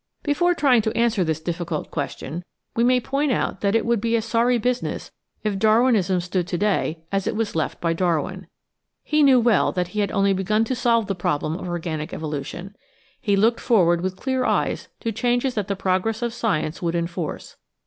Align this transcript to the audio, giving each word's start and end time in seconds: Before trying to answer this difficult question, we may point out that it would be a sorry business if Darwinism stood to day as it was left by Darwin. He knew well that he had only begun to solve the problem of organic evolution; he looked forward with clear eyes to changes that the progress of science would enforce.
Before 0.23 0.55
trying 0.55 0.81
to 0.81 0.97
answer 0.97 1.23
this 1.23 1.39
difficult 1.39 1.91
question, 1.91 2.43
we 2.75 2.83
may 2.83 2.99
point 2.99 3.31
out 3.31 3.61
that 3.61 3.75
it 3.75 3.85
would 3.85 4.01
be 4.01 4.15
a 4.15 4.21
sorry 4.23 4.57
business 4.57 5.11
if 5.43 5.59
Darwinism 5.59 6.21
stood 6.21 6.47
to 6.47 6.57
day 6.57 7.03
as 7.11 7.27
it 7.27 7.35
was 7.35 7.55
left 7.55 7.79
by 7.79 7.93
Darwin. 7.93 8.47
He 9.03 9.21
knew 9.21 9.39
well 9.39 9.71
that 9.73 9.89
he 9.89 9.99
had 9.99 10.11
only 10.11 10.33
begun 10.33 10.63
to 10.63 10.73
solve 10.75 11.05
the 11.05 11.13
problem 11.13 11.53
of 11.55 11.67
organic 11.69 12.15
evolution; 12.15 12.75
he 13.21 13.35
looked 13.35 13.59
forward 13.59 14.01
with 14.01 14.15
clear 14.17 14.43
eyes 14.43 14.87
to 15.01 15.11
changes 15.11 15.53
that 15.53 15.67
the 15.67 15.75
progress 15.75 16.23
of 16.23 16.33
science 16.33 16.81
would 16.81 16.95
enforce. 16.95 17.57